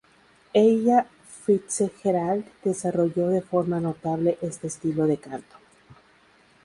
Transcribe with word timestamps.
Ella 0.53 1.05
Fitzgerald 1.45 2.45
desarrolló 2.63 3.27
de 3.29 3.43
forma 3.43 3.79
notable 3.79 4.39
este 4.41 4.65
estilo 4.65 5.05
de 5.05 5.17
canto. 5.17 5.57